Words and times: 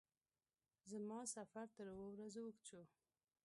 زما 0.91 1.19
سفر 1.35 1.65
تر 1.75 1.85
اوو 1.93 2.07
ورځو 2.13 2.39
اوږد 2.43 2.59
شو. 2.69 2.81